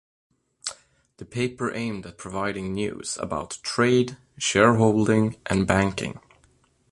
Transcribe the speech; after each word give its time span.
The 1.17 1.25
paper 1.25 1.71
aimed 1.75 2.07
at 2.07 2.17
providing 2.17 2.73
news 2.73 3.19
about 3.21 3.59
trade, 3.61 4.17
share 4.35 4.73
holding 4.77 5.35
and 5.45 5.67
banking. 5.67 6.19